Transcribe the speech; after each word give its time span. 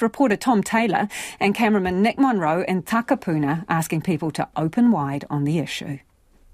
Reporter 0.00 0.36
Tom 0.36 0.62
Taylor 0.62 1.08
and 1.40 1.54
cameraman 1.54 2.02
Nick 2.02 2.18
Monro 2.18 2.62
in 2.62 2.82
Takapuna 2.82 3.64
asking 3.68 4.00
people 4.02 4.30
to 4.32 4.48
open 4.56 4.92
wide 4.92 5.24
on 5.28 5.44
the 5.44 5.58
issue. 5.58 5.98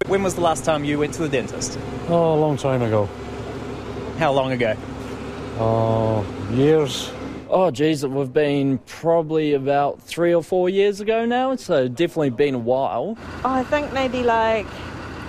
When 0.07 0.23
was 0.23 0.35
the 0.35 0.41
last 0.41 0.65
time 0.65 0.85
you 0.85 0.99
went 0.99 1.15
to 1.15 1.23
the 1.23 1.29
dentist? 1.29 1.79
Oh, 2.09 2.35
a 2.35 2.39
long 2.41 2.57
time 2.57 2.83
ago. 2.83 3.09
How 4.19 4.33
long 4.33 4.53
ago? 4.53 4.75
Oh, 5.59 6.27
years. 6.53 7.13
Oh, 7.49 7.71
geez, 7.71 8.05
we've 8.05 8.33
been 8.33 8.79
probably 8.79 9.55
about 9.55 10.03
three 10.03 10.35
or 10.35 10.43
four 10.43 10.69
years 10.69 11.01
ago 11.01 11.25
now, 11.25 11.55
so 11.55 11.87
definitely 11.87 12.31
been 12.31 12.55
a 12.55 12.59
while. 12.59 13.17
Oh, 13.45 13.51
I 13.51 13.63
think 13.65 13.93
maybe 13.93 14.23
like 14.25 14.67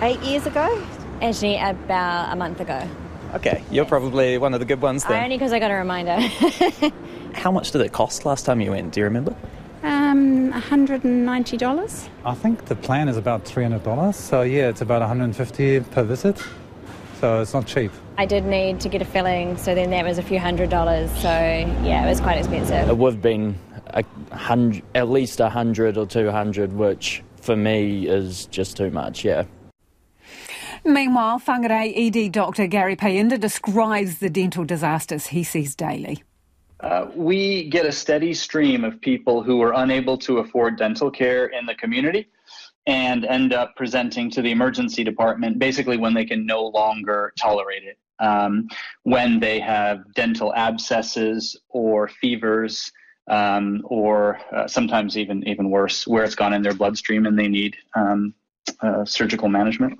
eight 0.02 0.20
years 0.21 0.46
ago. 0.48 0.84
Actually, 1.21 1.58
about 1.58 2.34
a 2.34 2.36
month 2.36 2.60
ago. 2.62 2.88
Okay, 3.36 3.64
you're 3.70 3.86
probably 3.86 4.38
one 4.38 4.54
of 4.54 4.60
the 4.60 4.66
good 4.66 4.82
ones 4.82 5.04
then. 5.04 5.24
Only 5.24 5.38
because 5.38 5.54
I 5.54 5.60
got 5.60 5.70
a 5.71 5.76
reminder. 5.76 6.18
How 7.38 7.52
much 7.52 7.70
did 7.70 7.82
it 7.82 7.94
cost 7.94 8.26
last 8.26 8.46
time 8.46 8.60
you 8.62 8.72
went? 8.72 8.94
Do 8.94 9.00
you 9.00 9.04
remember? 9.04 9.36
Um, 9.84 10.52
$190. 10.52 12.10
I 12.25 12.34
think 12.34 12.66
the 12.66 12.75
plan 12.75 13.07
is 13.07 13.16
about 13.16 13.46
$300. 13.46 14.16
So, 14.16 14.42
yeah, 14.42 14.70
it's 14.70 14.82
about 14.82 15.02
150 15.02 15.82
per 15.82 16.04
visit. 16.04 16.44
So, 17.21 17.42
it's 17.42 17.54
not 17.54 17.68
cheap. 17.68 17.92
I 18.18 18.25
did 18.25 18.46
need 18.46 18.80
to 18.80 18.89
get 18.89 19.04
a 19.04 19.06
filling, 19.06 19.56
so 19.56 19.75
then 19.75 19.92
that 19.92 20.04
was 20.04 20.18
a 20.18 20.24
few 20.24 20.39
hundred 20.39 20.71
dollars. 20.71 21.11
So, 21.21 21.30
yeah, 21.30 22.06
it 22.06 22.10
was 22.10 22.20
quite 22.20 22.39
expensive. 22.39 22.89
It 22.89 22.97
would 22.97 23.14
have 23.14 23.21
been 23.21 23.56
a 23.86 24.04
hundred, 24.36 24.82
at 24.96 25.08
least 25.08 25.39
a 25.39 25.50
hundred 25.50 25.96
or 25.96 26.08
two 26.08 26.32
hundred, 26.32 26.74
which 26.74 27.24
for 27.39 27.56
me 27.56 28.08
is 28.08 28.47
just 28.47 28.78
too 28.78 28.89
much, 28.89 29.24
yeah. 29.24 29.44
Meanwhile, 30.83 31.39
Whangarei 31.42 31.94
ED 31.96 32.31
Dr 32.31 32.66
Gary 32.66 32.95
Payinda 32.95 33.39
describes 33.39 34.17
the 34.17 34.30
dental 34.30 34.64
disasters 34.64 35.28
he 35.28 35.44
sees 35.44 35.75
daily. 35.75 36.23
Uh, 36.80 37.08
we 37.16 37.70
get 37.70 37.86
a 37.86 37.92
steady 37.92 38.34
stream 38.34 38.84
of 38.84 39.02
people 39.02 39.42
who 39.42 39.62
are 39.62 39.73
unable 39.73 40.17
to 40.17 40.40
afford 40.40 40.78
dental 40.78 41.09
care 41.09 41.48
in 41.48 41.66
the 41.66 41.76
community 41.76 42.28
and 42.86 43.25
end 43.25 43.52
up 43.53 43.75
presenting 43.75 44.30
to 44.31 44.42
the 44.42 44.52
emergency 44.52 45.03
department 45.03 45.59
basically 45.59 45.97
when 45.97 46.14
they 46.14 46.25
can 46.25 46.45
no 46.45 46.66
longer 46.66 47.34
tolerate 47.38 47.84
it. 47.84 47.97
Um, 48.19 48.67
when 49.03 49.39
they 49.39 49.59
have 49.59 50.14
dental 50.16 50.53
abscesses 50.56 51.56
or 51.69 52.08
fevers, 52.08 52.91
um, 53.30 53.81
or 53.86 54.39
uh, 54.56 54.67
sometimes 54.67 55.17
even 55.17 55.47
even 55.47 55.69
worse, 55.69 56.08
where 56.08 56.23
it's 56.23 56.34
gone 56.34 56.53
in 56.53 56.62
their 56.62 56.73
bloodstream 56.73 57.25
and 57.25 57.38
they 57.38 57.47
need 57.47 57.75
um, 57.95 58.34
uh, 58.81 59.06
surgical 59.06 59.50
management. 59.50 60.00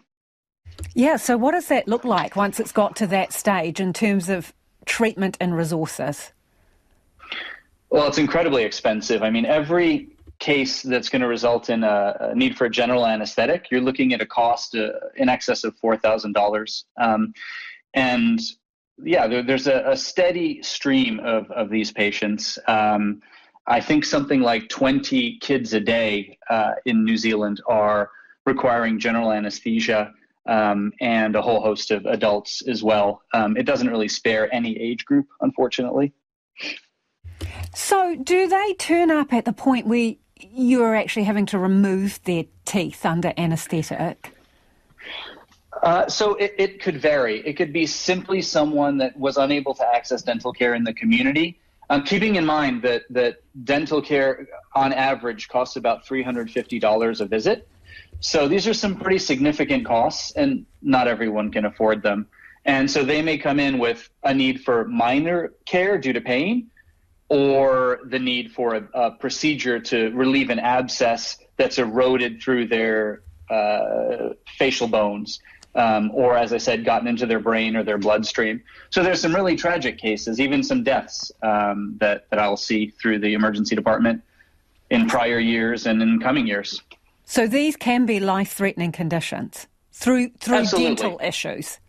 Yeah, 0.96 1.18
so 1.18 1.38
what 1.38 1.52
does 1.52 1.68
that 1.68 1.88
look 1.88 2.06
like 2.06 2.36
once 2.36 2.60
it's 2.60 2.72
got 2.72 2.96
to 2.98 3.08
that 3.08 3.34
stage 3.34 3.80
in 3.80 3.94
terms 3.94 4.30
of 4.30 4.54
treatment 4.86 5.38
and 5.40 5.56
resources? 5.56 6.32
Well, 7.90 8.08
it's 8.08 8.18
incredibly 8.18 8.64
expensive. 8.64 9.24
I 9.24 9.30
mean, 9.30 9.46
every 9.46 10.10
case 10.40 10.84
that's 10.84 11.10
going 11.10 11.22
to 11.22 11.28
result 11.28 11.70
in 11.70 11.84
a, 11.84 12.16
a 12.32 12.36
need 12.36 12.58
for 12.58 12.66
a 12.66 12.70
general 12.70 13.06
anesthetic, 13.06 13.68
you're 13.72 13.82
looking 13.82 14.14
at 14.14 14.22
a 14.22 14.26
cost 14.26 14.76
uh, 14.76 14.90
in 15.16 15.30
excess 15.30 15.64
of 15.64 15.76
$4,000. 15.84 16.84
Um, 17.02 17.34
and 17.94 18.40
yeah, 19.04 19.28
there, 19.28 19.42
there's 19.42 19.68
a, 19.68 19.84
a, 19.88 19.98
steady 19.98 20.62
stream 20.62 21.20
of, 21.22 21.50
of 21.52 21.70
these 21.70 21.92
patients. 21.92 22.60
Um, 22.68 23.22
I 23.68 23.80
think 23.80 24.06
something 24.06 24.42
like 24.42 24.70
20 24.70 25.40
kids 25.40 25.74
a 25.74 25.80
day 25.80 26.38
uh, 26.50 26.74
in 26.86 27.04
New 27.04 27.18
Zealand 27.18 27.62
are 27.68 28.10
requiring 28.46 29.00
general 29.00 29.32
anesthesia 29.32 30.12
um, 30.48 30.92
and 31.02 31.36
a 31.36 31.42
whole 31.42 31.62
host 31.62 31.92
of 31.92 32.06
adults 32.06 32.62
as 32.68 32.82
well. 32.82 33.22
Um, 33.34 33.58
it 33.58 33.64
doesn't 33.64 33.90
really 33.90 34.08
spare 34.08 34.54
any 34.54 34.80
age 34.80 35.06
group, 35.06 35.28
unfortunately. 35.42 36.14
So, 37.78 38.16
do 38.16 38.48
they 38.48 38.74
turn 38.74 39.12
up 39.12 39.32
at 39.32 39.46
the 39.46 39.54
point 39.54 39.86
where 39.86 40.16
you're 40.40 40.96
actually 40.96 41.26
having 41.26 41.46
to 41.46 41.60
remove 41.60 42.20
their 42.24 42.46
teeth 42.66 43.06
under 43.06 43.34
anaesthetic? 43.38 44.34
Uh, 45.84 46.08
so 46.08 46.34
it, 46.34 46.56
it 46.58 46.82
could 46.82 47.00
vary. 47.00 47.46
It 47.46 47.54
could 47.54 47.72
be 47.72 47.86
simply 47.86 48.42
someone 48.42 48.98
that 48.98 49.16
was 49.16 49.38
unable 49.38 49.76
to 49.76 49.88
access 49.88 50.24
dental 50.24 50.52
care 50.52 50.74
in 50.74 50.84
the 50.86 50.94
community. 50.94 51.60
Um, 51.92 52.02
keeping 52.02 52.36
in 52.38 52.48
mind 52.48 52.82
that, 52.82 53.04
that 53.12 53.44
dental 53.64 54.02
care 54.02 54.48
on 54.74 54.92
average 54.92 55.48
costs 55.48 55.76
about 55.76 56.04
$350 56.04 57.22
a 57.22 57.26
visit. 57.28 57.68
So 58.22 58.48
these 58.48 58.68
are 58.68 58.74
some 58.74 58.96
pretty 58.96 59.20
significant 59.20 59.86
costs, 59.86 60.32
and 60.32 60.66
not 60.82 61.08
everyone 61.08 61.52
can 61.52 61.66
afford 61.66 62.02
them. 62.02 62.26
And 62.66 62.90
so 62.90 63.04
they 63.04 63.22
may 63.22 63.38
come 63.38 63.60
in 63.60 63.78
with 63.78 64.10
a 64.24 64.34
need 64.34 64.62
for 64.62 64.86
minor 64.86 65.54
care 65.66 66.00
due 66.00 66.14
to 66.14 66.22
pain, 66.22 66.72
or 67.30 68.00
the 68.06 68.20
need 68.20 68.52
for 68.52 68.76
a, 68.76 68.88
a 68.94 69.12
procedure 69.12 69.80
to 69.80 70.12
relieve 70.12 70.50
an 70.50 70.60
abscess 70.60 71.38
that's 71.58 71.78
eroded 71.78 72.42
through 72.42 72.68
their 72.68 73.24
uh, 73.50 74.30
facial 74.58 74.88
bones. 74.88 75.40
Um, 75.76 76.10
or, 76.16 76.36
as 76.36 76.54
I 76.54 76.58
said, 76.58 76.86
gotten 76.86 77.08
into 77.08 77.28
their 77.28 77.40
brain 77.40 77.76
or 77.76 77.84
their 77.84 78.00
bloodstream. 78.00 78.64
So 78.90 79.04
there's 79.04 79.22
some 79.22 79.36
really 79.36 79.56
tragic 79.56 80.00
cases, 80.00 80.40
even 80.40 80.64
some 80.64 80.82
deaths 80.82 81.32
um, 81.44 81.98
that, 82.00 82.26
that 82.32 82.40
I'll 82.40 82.58
see 82.58 82.88
through 83.00 83.20
the 83.20 83.34
emergency 83.34 83.76
department 83.76 84.24
in 84.90 85.08
prior 85.08 85.38
years 85.38 85.86
and 85.86 86.02
in 86.02 86.20
coming 86.20 86.48
years. 86.48 86.82
So 87.26 87.46
these 87.46 87.76
can 87.76 88.08
be 88.08 88.20
life-threatening 88.20 88.92
conditions 88.92 89.68
through 89.92 90.32
through 90.40 90.58
Absolutely. 90.58 90.96
dental 90.96 91.20
issues. 91.24 91.80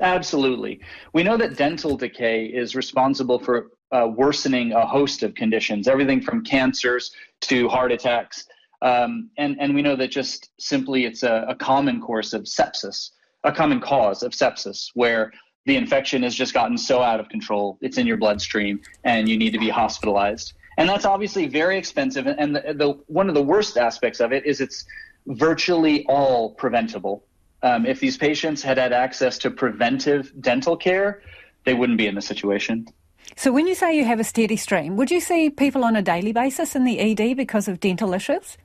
Absolutely. 0.00 0.80
We 1.12 1.22
know 1.22 1.36
that 1.36 1.58
dental 1.58 1.98
decay 1.98 2.46
is 2.46 2.74
responsible 2.74 3.38
for 3.38 3.70
uh, 3.92 4.08
worsening 4.08 4.72
a 4.72 4.86
host 4.86 5.22
of 5.22 5.34
conditions, 5.34 5.88
everything 5.88 6.20
from 6.20 6.44
cancers 6.44 7.12
to 7.42 7.68
heart 7.68 7.92
attacks. 7.92 8.46
Um, 8.82 9.30
and, 9.38 9.56
and 9.60 9.74
we 9.74 9.82
know 9.82 9.96
that 9.96 10.10
just 10.10 10.50
simply 10.58 11.04
it's 11.04 11.22
a, 11.22 11.46
a 11.48 11.54
common 11.54 12.00
course 12.00 12.32
of 12.32 12.42
sepsis, 12.42 13.10
a 13.44 13.52
common 13.52 13.80
cause 13.80 14.22
of 14.22 14.32
sepsis, 14.32 14.90
where 14.94 15.32
the 15.64 15.76
infection 15.76 16.22
has 16.22 16.34
just 16.34 16.54
gotten 16.54 16.76
so 16.78 17.02
out 17.02 17.18
of 17.18 17.28
control, 17.28 17.78
it's 17.80 17.98
in 17.98 18.06
your 18.06 18.16
bloodstream, 18.16 18.80
and 19.04 19.28
you 19.28 19.36
need 19.36 19.52
to 19.52 19.58
be 19.58 19.68
hospitalized 19.68 20.52
and 20.76 20.88
that's 20.88 21.04
obviously 21.04 21.46
very 21.46 21.78
expensive. 21.78 22.26
And 22.26 22.56
the, 22.56 22.74
the 22.74 22.90
one 23.06 23.28
of 23.28 23.34
the 23.34 23.42
worst 23.42 23.76
aspects 23.76 24.20
of 24.20 24.32
it 24.32 24.44
is 24.44 24.60
it's 24.60 24.84
virtually 25.26 26.04
all 26.06 26.50
preventable. 26.54 27.24
Um, 27.62 27.86
if 27.86 27.98
these 27.98 28.16
patients 28.16 28.62
had 28.62 28.78
had 28.78 28.92
access 28.92 29.38
to 29.38 29.50
preventive 29.50 30.32
dental 30.40 30.76
care, 30.76 31.22
they 31.64 31.74
wouldn't 31.74 31.98
be 31.98 32.06
in 32.06 32.14
this 32.14 32.26
situation. 32.26 32.86
So, 33.34 33.52
when 33.52 33.66
you 33.66 33.74
say 33.74 33.96
you 33.96 34.04
have 34.04 34.20
a 34.20 34.24
steady 34.24 34.56
stream, 34.56 34.96
would 34.96 35.10
you 35.10 35.20
see 35.20 35.50
people 35.50 35.84
on 35.84 35.96
a 35.96 36.02
daily 36.02 36.32
basis 36.32 36.76
in 36.76 36.84
the 36.84 36.98
ED 37.00 37.36
because 37.36 37.68
of 37.68 37.80
dental 37.80 38.14
issues? 38.14 38.56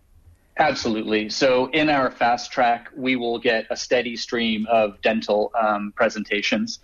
Absolutely. 0.58 1.30
So, 1.30 1.68
in 1.72 1.90
our 1.90 2.12
fast 2.12 2.52
track, 2.52 2.90
we 2.96 3.16
will 3.16 3.40
get 3.40 3.66
a 3.70 3.76
steady 3.76 4.16
stream 4.16 4.68
of 4.70 5.02
dental 5.02 5.52
um, 5.60 5.94
presentations. 5.96 6.80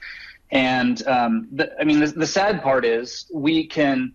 And 0.51 1.05
um, 1.07 1.47
the, 1.51 1.71
I 1.79 1.83
mean, 1.83 1.99
the, 1.99 2.07
the 2.07 2.27
sad 2.27 2.63
part 2.63 2.85
is 2.85 3.29
we 3.33 3.67
can 3.67 4.13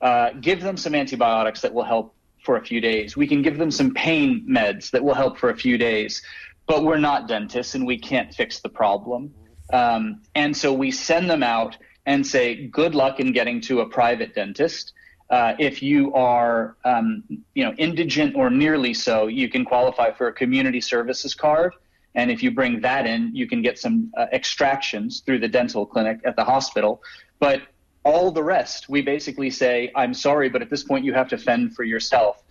uh, 0.00 0.30
give 0.40 0.60
them 0.60 0.76
some 0.76 0.94
antibiotics 0.94 1.62
that 1.62 1.74
will 1.74 1.84
help 1.84 2.14
for 2.42 2.56
a 2.56 2.64
few 2.64 2.80
days. 2.80 3.16
We 3.16 3.26
can 3.26 3.42
give 3.42 3.58
them 3.58 3.70
some 3.70 3.92
pain 3.92 4.46
meds 4.48 4.90
that 4.92 5.02
will 5.02 5.14
help 5.14 5.38
for 5.38 5.50
a 5.50 5.56
few 5.56 5.76
days, 5.76 6.22
but 6.66 6.84
we're 6.84 6.98
not 6.98 7.28
dentists 7.28 7.74
and 7.74 7.86
we 7.86 7.98
can't 7.98 8.32
fix 8.34 8.60
the 8.60 8.68
problem. 8.68 9.34
Um, 9.72 10.22
and 10.34 10.56
so 10.56 10.72
we 10.72 10.90
send 10.90 11.30
them 11.30 11.42
out 11.42 11.76
and 12.06 12.26
say, 12.26 12.66
good 12.66 12.94
luck 12.94 13.20
in 13.20 13.32
getting 13.32 13.60
to 13.62 13.80
a 13.80 13.86
private 13.86 14.34
dentist. 14.34 14.92
Uh, 15.28 15.54
if 15.58 15.82
you 15.82 16.12
are, 16.14 16.76
um, 16.84 17.22
you 17.54 17.64
know, 17.64 17.72
indigent 17.78 18.34
or 18.34 18.50
nearly 18.50 18.92
so, 18.92 19.28
you 19.28 19.48
can 19.48 19.64
qualify 19.64 20.10
for 20.10 20.26
a 20.28 20.32
community 20.32 20.80
services 20.80 21.34
card. 21.34 21.72
And 22.16 22.30
if 22.30 22.42
you 22.42 22.50
bring 22.50 22.80
that 22.80 23.06
in, 23.06 23.34
you 23.34 23.46
can 23.46 23.62
get 23.62 23.78
some 23.78 24.12
uh, 24.16 24.26
extractions 24.32 25.20
through 25.20 25.38
the 25.38 25.48
dental 25.48 25.86
clinic 25.86 26.18
at 26.24 26.34
the 26.34 26.44
hospital. 26.44 27.02
But 27.38 27.62
all 28.04 28.32
the 28.32 28.42
rest, 28.42 28.88
we 28.88 29.02
basically 29.02 29.50
say, 29.50 29.92
I'm 29.94 30.14
sorry, 30.14 30.48
but 30.48 30.62
at 30.62 30.70
this 30.70 30.82
point 30.82 31.04
you 31.04 31.12
have 31.12 31.28
to 31.28 31.38
fend 31.38 31.76
for 31.76 31.84
yourself. 31.84 32.42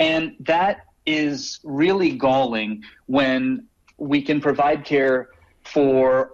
And 0.00 0.34
that 0.40 0.86
is 1.06 1.60
really 1.62 2.12
galling 2.12 2.82
when 3.06 3.66
we 3.98 4.22
can 4.22 4.40
provide 4.40 4.84
care 4.84 5.28
for 5.62 6.32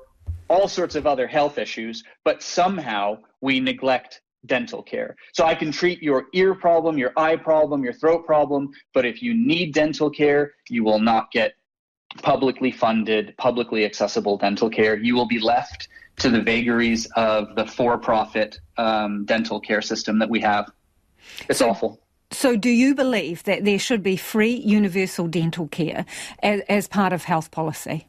all 0.51 0.69
sorts 0.69 0.97
of 0.97 1.07
other 1.07 1.27
health 1.27 1.57
issues, 1.57 2.03
but 2.25 2.43
somehow 2.43 3.17
we 3.41 3.61
neglect 3.61 4.21
dental 4.47 4.83
care. 4.83 5.17
So 5.33 5.47
I 5.47 5.55
can 5.55 5.71
treat 5.71 6.03
your 6.03 6.27
ear 6.35 6.55
problem, 6.55 6.99
your 6.99 7.13
eye 7.17 7.37
problem, 7.37 7.85
your 7.85 7.93
throat 7.93 8.27
problem, 8.27 8.71
but 8.93 9.07
if 9.07 9.23
you 9.23 9.33
need 9.33 9.73
dental 9.73 10.11
care, 10.11 10.53
you 10.69 10.83
will 10.83 10.99
not 10.99 11.31
get 11.31 11.55
publicly 12.23 12.73
funded, 12.73 13.35
publicly 13.37 13.85
accessible 13.85 14.37
dental 14.37 14.69
care. 14.69 14.97
You 14.97 15.15
will 15.15 15.29
be 15.29 15.39
left 15.39 15.89
to 16.19 16.29
the 16.29 16.43
vagaries 16.43 17.07
of 17.15 17.55
the 17.55 17.65
for-profit 17.65 18.59
um, 18.77 19.25
dental 19.27 19.61
care 19.61 19.81
system 19.81 20.19
that 20.19 20.29
we 20.29 20.41
have. 20.41 20.71
It's 21.49 21.61
so, 21.61 21.71
awful. 21.71 22.01
So, 22.33 22.57
do 22.57 22.71
you 22.71 22.95
believe 22.95 23.45
that 23.45 23.65
there 23.65 23.79
should 23.79 24.03
be 24.03 24.17
free 24.17 24.55
universal 24.55 25.29
dental 25.29 25.69
care 25.69 26.05
as, 26.43 26.61
as 26.69 26.89
part 26.89 27.13
of 27.13 27.25
health 27.25 27.51
policy? 27.51 28.09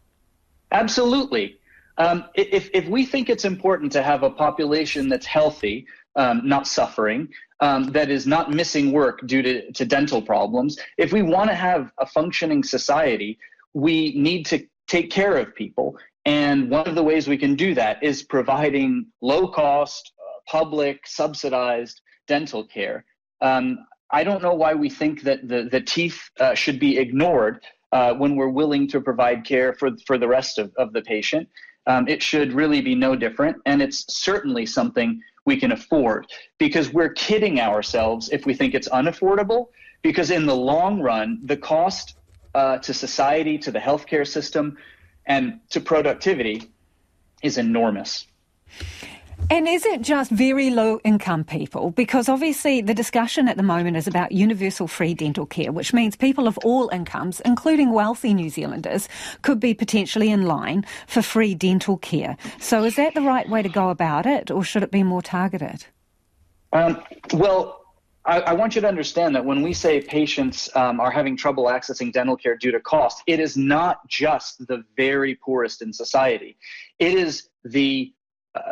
Absolutely. 0.71 1.60
Um, 2.01 2.25
if, 2.33 2.69
if 2.73 2.87
we 2.87 3.05
think 3.05 3.29
it's 3.29 3.45
important 3.45 3.91
to 3.91 4.01
have 4.01 4.23
a 4.23 4.29
population 4.45 5.07
that's 5.07 5.27
healthy, 5.27 5.85
um, 6.15 6.41
not 6.43 6.65
suffering, 6.65 7.27
um, 7.59 7.91
that 7.91 8.09
is 8.09 8.25
not 8.25 8.51
missing 8.51 8.91
work 8.91 9.17
due 9.27 9.43
to, 9.43 9.71
to 9.73 9.85
dental 9.85 10.19
problems. 10.19 10.79
If 10.97 11.13
we 11.13 11.21
want 11.21 11.51
to 11.51 11.55
have 11.55 11.91
a 11.99 12.07
functioning 12.07 12.63
society, 12.63 13.37
we 13.73 14.13
need 14.17 14.47
to 14.47 14.65
take 14.87 15.11
care 15.11 15.35
of 15.37 15.53
people. 15.53 15.95
And 16.25 16.71
one 16.71 16.87
of 16.87 16.95
the 16.95 17.03
ways 17.03 17.27
we 17.27 17.37
can 17.37 17.53
do 17.55 17.75
that 17.75 18.01
is 18.01 18.23
providing 18.23 19.05
low 19.21 19.47
cost, 19.47 20.11
uh, 20.19 20.39
public, 20.57 21.05
subsidized 21.05 22.01
dental 22.27 22.65
care. 22.65 23.05
Um, 23.41 23.77
I 24.11 24.23
don't 24.23 24.41
know 24.41 24.55
why 24.55 24.73
we 24.73 24.89
think 24.89 25.21
that 25.21 25.47
the, 25.47 25.69
the 25.71 25.81
teeth 25.81 26.19
uh, 26.39 26.55
should 26.55 26.79
be 26.79 26.97
ignored 26.97 27.63
uh, 27.91 28.13
when 28.15 28.35
we're 28.35 28.49
willing 28.61 28.87
to 28.87 29.01
provide 29.01 29.45
care 29.45 29.73
for, 29.73 29.91
for 30.07 30.17
the 30.17 30.27
rest 30.27 30.57
of, 30.57 30.71
of 30.77 30.93
the 30.93 31.03
patient. 31.03 31.47
Um, 31.87 32.07
it 32.07 32.21
should 32.21 32.53
really 32.53 32.81
be 32.81 32.95
no 32.95 33.15
different. 33.15 33.57
And 33.65 33.81
it's 33.81 34.05
certainly 34.13 34.65
something 34.65 35.21
we 35.45 35.57
can 35.57 35.71
afford 35.71 36.27
because 36.57 36.93
we're 36.93 37.13
kidding 37.13 37.59
ourselves 37.59 38.29
if 38.29 38.45
we 38.45 38.53
think 38.53 38.73
it's 38.73 38.89
unaffordable. 38.89 39.67
Because 40.01 40.31
in 40.31 40.45
the 40.45 40.55
long 40.55 40.99
run, 40.99 41.39
the 41.43 41.57
cost 41.57 42.15
uh, 42.55 42.77
to 42.79 42.93
society, 42.93 43.57
to 43.59 43.71
the 43.71 43.79
healthcare 43.79 44.27
system, 44.27 44.77
and 45.25 45.59
to 45.69 45.79
productivity 45.79 46.71
is 47.43 47.57
enormous. 47.57 48.25
And 49.49 49.67
is 49.67 49.85
it 49.85 50.01
just 50.01 50.31
very 50.31 50.69
low 50.69 50.99
income 51.03 51.43
people? 51.43 51.91
Because 51.91 52.29
obviously 52.29 52.81
the 52.81 52.93
discussion 52.93 53.47
at 53.47 53.57
the 53.57 53.63
moment 53.63 53.97
is 53.97 54.07
about 54.07 54.31
universal 54.31 54.87
free 54.87 55.13
dental 55.13 55.45
care, 55.45 55.71
which 55.71 55.93
means 55.93 56.15
people 56.15 56.47
of 56.47 56.57
all 56.59 56.89
incomes, 56.89 57.41
including 57.41 57.91
wealthy 57.91 58.33
New 58.33 58.49
Zealanders, 58.49 59.09
could 59.41 59.59
be 59.59 59.73
potentially 59.73 60.29
in 60.29 60.43
line 60.43 60.85
for 61.07 61.21
free 61.21 61.55
dental 61.55 61.97
care. 61.97 62.37
So 62.59 62.83
is 62.83 62.95
that 62.95 63.13
the 63.13 63.21
right 63.21 63.49
way 63.49 63.61
to 63.61 63.69
go 63.69 63.89
about 63.89 64.25
it, 64.25 64.51
or 64.51 64.63
should 64.63 64.83
it 64.83 64.91
be 64.91 65.03
more 65.03 65.21
targeted? 65.21 65.85
Um, 66.73 67.01
well, 67.33 67.81
I, 68.25 68.41
I, 68.41 68.53
want 68.53 68.75
you 68.75 68.81
to 68.81 68.87
understand 68.87 69.35
that 69.35 69.43
when 69.43 69.61
we 69.61 69.73
say 69.73 69.99
patients 69.99 70.69
um, 70.75 70.99
are 70.99 71.11
having 71.11 71.35
trouble 71.35 71.65
accessing 71.65 72.13
dental 72.13 72.37
care 72.37 72.55
due 72.55 72.71
to 72.71 72.79
cost, 72.79 73.23
it 73.27 73.39
is 73.39 73.57
not 73.57 74.07
just 74.07 74.65
the 74.67 74.83
very 74.95 75.35
poorest 75.35 75.81
in 75.81 75.91
society. 75.91 76.57
It 76.99 77.15
is 77.15 77.49
the 77.65 78.13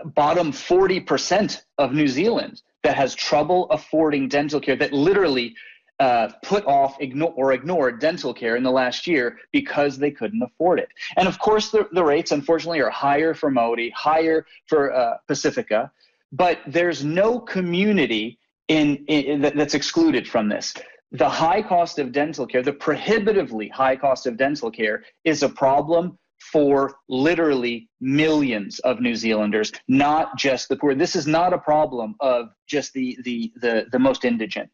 bottom 0.06 0.52
40% 0.52 1.62
of 1.78 1.94
New 1.94 2.08
Zealand 2.08 2.62
that 2.84 2.96
has 2.96 3.16
trouble 3.16 3.70
affording 3.70 4.28
dental 4.28 4.60
care, 4.60 4.76
that 4.76 4.94
literally 4.94 5.56
uh, 6.00 6.30
put 6.44 6.66
off 6.66 6.96
ignore, 7.02 7.34
or 7.36 7.52
ignored 7.52 8.00
dental 8.00 8.34
care 8.34 8.56
in 8.56 8.64
the 8.64 8.72
last 8.72 9.06
year 9.06 9.38
because 9.52 9.98
they 9.98 10.12
couldn't 10.12 10.42
afford 10.42 10.80
it. 10.80 10.88
And 11.18 11.28
of 11.28 11.40
course, 11.40 11.72
the, 11.72 11.90
the 11.92 12.04
rates, 12.04 12.32
unfortunately, 12.32 12.80
are 12.80 12.90
higher 12.90 13.34
for 13.34 13.52
Māori, 13.52 13.92
higher 13.94 14.46
for 14.68 14.94
uh, 14.94 15.18
Pacifica, 15.28 15.92
but 16.32 16.60
there's 16.68 17.04
no 17.04 17.40
community 17.40 18.40
in, 18.70 19.04
in, 19.08 19.42
that's 19.42 19.74
excluded 19.74 20.28
from 20.28 20.48
this. 20.48 20.74
The 21.12 21.28
high 21.28 21.62
cost 21.62 22.00
of 22.00 22.12
dental 22.12 22.46
care, 22.46 22.62
the 22.62 22.72
prohibitively 22.72 23.68
high 23.68 23.96
cost 23.96 24.28
of 24.28 24.38
dental 24.38 24.72
care, 24.72 25.04
is 25.26 25.44
a 25.44 25.50
problem 25.50 26.18
for 26.40 26.96
literally 27.08 27.90
millions 28.00 28.80
of 28.80 29.02
New 29.02 29.16
Zealanders, 29.16 29.72
not 29.88 30.38
just 30.38 30.70
the 30.70 30.76
poor. 30.76 30.96
This 30.96 31.16
is 31.16 31.28
not 31.28 31.54
a 31.54 31.58
problem 31.58 32.16
of 32.20 32.50
just 32.68 32.94
the 32.94 33.18
the 33.24 33.52
the, 33.58 33.86
the 33.92 34.00
most 34.00 34.26
indigent, 34.26 34.70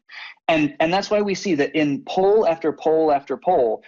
and 0.48 0.74
and 0.80 0.92
that's 0.92 1.10
why 1.10 1.20
we 1.20 1.34
see 1.34 1.54
that 1.56 1.74
in 1.74 2.02
poll 2.06 2.46
after 2.46 2.72
poll 2.72 3.12
after 3.12 3.36
poll, 3.36 3.82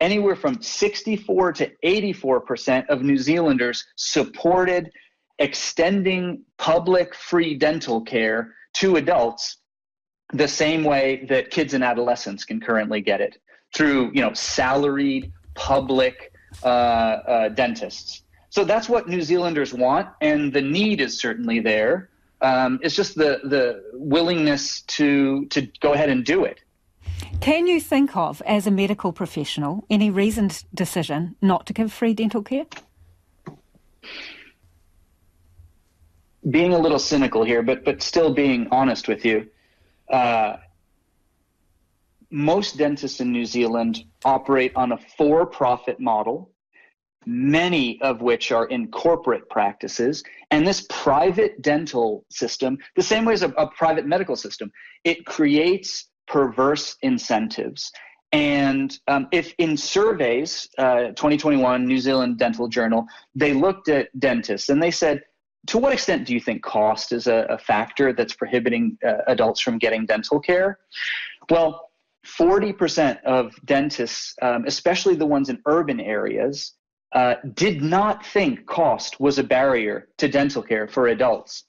anywhere 0.00 0.36
from 0.36 0.60
64 0.60 1.52
to 1.54 1.70
84 1.82 2.40
percent 2.40 2.90
of 2.90 3.02
New 3.02 3.16
Zealanders 3.16 3.84
supported 3.96 4.90
extending 5.38 6.42
public 6.58 7.14
free 7.14 7.54
dental 7.54 8.02
care 8.02 8.54
to 8.74 8.96
adults 8.96 9.56
the 10.32 10.46
same 10.46 10.84
way 10.84 11.24
that 11.28 11.50
kids 11.50 11.74
and 11.74 11.82
adolescents 11.82 12.44
can 12.44 12.60
currently 12.60 13.00
get 13.00 13.20
it 13.20 13.38
through 13.74 14.10
you 14.12 14.20
know 14.20 14.32
salaried 14.34 15.32
public 15.54 16.29
dentists. 16.62 18.22
So 18.50 18.64
that's 18.64 18.88
what 18.88 19.08
new 19.08 19.22
zealanders 19.22 19.72
want 19.72 20.08
and 20.20 20.52
the 20.52 20.60
need 20.60 21.00
is 21.00 21.18
certainly 21.18 21.60
there. 21.60 22.10
Um, 22.42 22.80
it's 22.82 22.96
just 22.96 23.16
the 23.16 23.40
the 23.44 23.82
willingness 23.92 24.82
to 24.82 25.46
to 25.46 25.68
go 25.80 25.92
ahead 25.92 26.08
and 26.08 26.24
do 26.24 26.44
it. 26.44 26.60
Can 27.40 27.66
you 27.66 27.80
think 27.80 28.16
of 28.16 28.42
as 28.46 28.66
a 28.66 28.70
medical 28.70 29.12
professional 29.12 29.84
any 29.90 30.10
reasoned 30.10 30.64
decision 30.74 31.36
not 31.40 31.66
to 31.66 31.72
give 31.72 31.92
free 31.92 32.14
dental 32.14 32.42
care? 32.42 32.66
Being 36.48 36.72
a 36.72 36.78
little 36.78 36.98
cynical 36.98 37.44
here, 37.44 37.62
but 37.62 37.84
but 37.84 38.02
still 38.02 38.32
being 38.32 38.68
honest 38.70 39.06
with 39.06 39.24
you, 39.24 39.48
uh, 40.08 40.56
most 42.30 42.76
dentists 42.76 43.20
in 43.20 43.32
New 43.32 43.44
Zealand 43.44 44.04
operate 44.24 44.72
on 44.76 44.92
a 44.92 44.98
for-profit 45.16 46.00
model, 46.00 46.52
many 47.26 48.00
of 48.00 48.22
which 48.22 48.52
are 48.52 48.66
in 48.66 48.88
corporate 48.88 49.48
practices. 49.50 50.22
And 50.50 50.66
this 50.66 50.86
private 50.88 51.60
dental 51.62 52.24
system, 52.30 52.78
the 52.96 53.02
same 53.02 53.24
way 53.24 53.34
as 53.34 53.42
a, 53.42 53.48
a 53.50 53.66
private 53.68 54.06
medical 54.06 54.36
system, 54.36 54.70
it 55.04 55.26
creates 55.26 56.08
perverse 56.26 56.96
incentives. 57.02 57.90
And 58.32 58.96
um, 59.08 59.26
if 59.32 59.52
in 59.58 59.76
surveys, 59.76 60.68
uh, 60.78 61.08
2021 61.08 61.84
New 61.84 61.98
Zealand 61.98 62.38
Dental 62.38 62.68
Journal, 62.68 63.04
they 63.34 63.52
looked 63.52 63.88
at 63.88 64.08
dentists 64.20 64.68
and 64.68 64.80
they 64.80 64.92
said 64.92 65.22
to 65.66 65.78
what 65.78 65.92
extent 65.92 66.26
do 66.26 66.32
you 66.32 66.40
think 66.40 66.62
cost 66.62 67.12
is 67.12 67.26
a, 67.26 67.46
a 67.50 67.58
factor 67.58 68.12
that's 68.12 68.34
prohibiting 68.34 68.96
uh, 69.06 69.18
adults 69.26 69.60
from 69.60 69.78
getting 69.78 70.06
dental 70.06 70.40
care? 70.40 70.78
Well, 71.50 71.89
40% 72.26 73.22
of 73.24 73.54
dentists, 73.64 74.34
um, 74.42 74.64
especially 74.66 75.14
the 75.14 75.26
ones 75.26 75.48
in 75.48 75.60
urban 75.66 76.00
areas, 76.00 76.74
uh, 77.12 77.34
did 77.54 77.82
not 77.82 78.24
think 78.24 78.66
cost 78.66 79.18
was 79.18 79.38
a 79.38 79.44
barrier 79.44 80.08
to 80.18 80.28
dental 80.28 80.62
care 80.62 80.86
for 80.86 81.08
adults. 81.08 81.64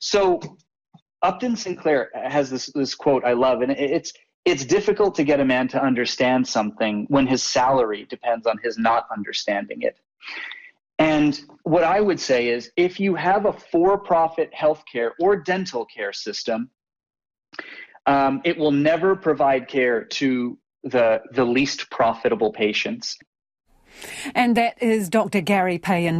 So 0.00 0.40
Upton 1.22 1.54
Sinclair 1.54 2.10
has 2.14 2.50
this, 2.50 2.70
this 2.74 2.94
quote 2.94 3.24
I 3.24 3.34
love, 3.34 3.62
and 3.62 3.72
it's 3.72 4.12
it's 4.46 4.64
difficult 4.64 5.14
to 5.16 5.22
get 5.22 5.38
a 5.38 5.44
man 5.44 5.68
to 5.68 5.82
understand 5.82 6.48
something 6.48 7.04
when 7.08 7.26
his 7.26 7.42
salary 7.42 8.06
depends 8.08 8.46
on 8.46 8.56
his 8.64 8.78
not 8.78 9.06
understanding 9.14 9.82
it. 9.82 9.98
And 10.98 11.40
what 11.64 11.84
I 11.84 12.00
would 12.00 12.18
say 12.18 12.48
is 12.48 12.70
if 12.76 12.98
you 12.98 13.14
have 13.14 13.44
a 13.44 13.52
for 13.52 13.98
profit 13.98 14.50
healthcare 14.58 15.10
or 15.20 15.36
dental 15.36 15.84
care 15.84 16.12
system, 16.12 16.70
um, 18.10 18.40
it 18.44 18.58
will 18.58 18.72
never 18.72 19.14
provide 19.14 19.68
care 19.68 20.02
to 20.04 20.58
the, 20.82 21.20
the 21.32 21.44
least 21.44 21.90
profitable 21.90 22.52
patients. 22.52 23.16
And 24.34 24.56
that 24.56 24.82
is 24.82 25.08
Dr. 25.08 25.40
Gary 25.40 25.78
Payen. 25.78 26.18